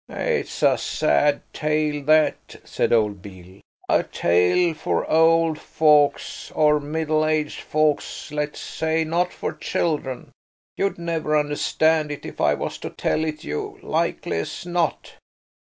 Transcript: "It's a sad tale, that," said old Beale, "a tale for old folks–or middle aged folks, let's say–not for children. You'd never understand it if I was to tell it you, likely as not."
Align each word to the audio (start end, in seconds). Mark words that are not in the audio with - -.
"It's 0.09 0.63
a 0.63 0.79
sad 0.79 1.43
tale, 1.53 2.03
that," 2.05 2.55
said 2.63 2.91
old 2.91 3.21
Beale, 3.21 3.61
"a 3.87 4.01
tale 4.01 4.73
for 4.73 5.07
old 5.07 5.59
folks–or 5.59 6.79
middle 6.79 7.23
aged 7.23 7.59
folks, 7.59 8.31
let's 8.31 8.59
say–not 8.59 9.31
for 9.31 9.53
children. 9.53 10.31
You'd 10.75 10.97
never 10.97 11.37
understand 11.37 12.11
it 12.11 12.25
if 12.25 12.41
I 12.41 12.55
was 12.55 12.79
to 12.79 12.89
tell 12.89 13.23
it 13.25 13.43
you, 13.43 13.77
likely 13.83 14.37
as 14.39 14.65
not." 14.65 15.13